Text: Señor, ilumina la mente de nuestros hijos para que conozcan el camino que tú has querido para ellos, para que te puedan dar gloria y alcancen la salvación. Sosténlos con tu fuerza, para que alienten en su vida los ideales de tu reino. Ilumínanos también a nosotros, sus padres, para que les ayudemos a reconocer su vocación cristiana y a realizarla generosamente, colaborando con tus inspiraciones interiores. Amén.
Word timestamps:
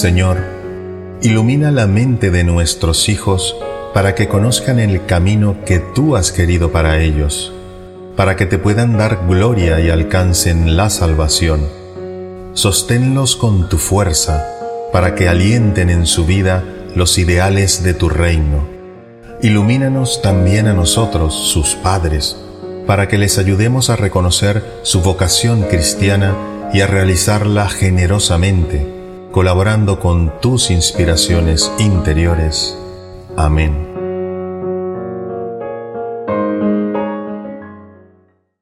Señor, 0.00 0.38
ilumina 1.20 1.70
la 1.70 1.86
mente 1.86 2.30
de 2.30 2.42
nuestros 2.42 3.10
hijos 3.10 3.54
para 3.92 4.14
que 4.14 4.28
conozcan 4.28 4.78
el 4.78 5.04
camino 5.04 5.58
que 5.66 5.78
tú 5.78 6.16
has 6.16 6.32
querido 6.32 6.72
para 6.72 7.02
ellos, 7.02 7.52
para 8.16 8.34
que 8.34 8.46
te 8.46 8.56
puedan 8.56 8.96
dar 8.96 9.26
gloria 9.28 9.78
y 9.78 9.90
alcancen 9.90 10.74
la 10.74 10.88
salvación. 10.88 11.68
Sosténlos 12.54 13.36
con 13.36 13.68
tu 13.68 13.76
fuerza, 13.76 14.42
para 14.90 15.14
que 15.14 15.28
alienten 15.28 15.90
en 15.90 16.06
su 16.06 16.24
vida 16.24 16.64
los 16.96 17.18
ideales 17.18 17.82
de 17.82 17.92
tu 17.92 18.08
reino. 18.08 18.66
Ilumínanos 19.42 20.22
también 20.22 20.66
a 20.66 20.72
nosotros, 20.72 21.34
sus 21.34 21.74
padres, 21.74 22.38
para 22.86 23.06
que 23.06 23.18
les 23.18 23.36
ayudemos 23.36 23.90
a 23.90 23.96
reconocer 23.96 24.64
su 24.82 25.02
vocación 25.02 25.64
cristiana 25.64 26.34
y 26.72 26.80
a 26.80 26.86
realizarla 26.86 27.68
generosamente, 27.68 28.99
colaborando 29.32 30.00
con 30.00 30.40
tus 30.40 30.70
inspiraciones 30.70 31.72
interiores. 31.78 32.76
Amén. 33.36 33.89